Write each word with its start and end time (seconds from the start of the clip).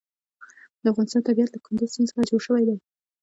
د 0.83 0.85
افغانستان 0.91 1.21
طبیعت 1.27 1.49
له 1.51 1.59
کندز 1.65 1.89
سیند 1.93 2.07
څخه 2.09 2.27
جوړ 2.29 2.41
شوی 2.47 2.63
دی. 2.67 2.77